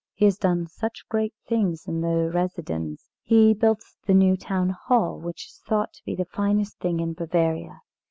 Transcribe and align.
He 0.15 0.25
has 0.25 0.39
done 0.39 0.65
such 0.65 1.05
great 1.09 1.35
things 1.47 1.87
in 1.87 2.01
the 2.01 2.31
Residenz. 2.33 3.11
He 3.21 3.53
built 3.53 3.83
the 4.07 4.15
new 4.15 4.35
Town 4.35 4.71
Hall, 4.87 5.19
which 5.19 5.45
is 5.45 5.59
thought 5.69 5.93
to 5.93 6.03
be 6.05 6.15
the 6.15 6.25
finest 6.25 6.79
thing 6.79 6.99
in 6.99 7.13
Bavaria. 7.13 7.81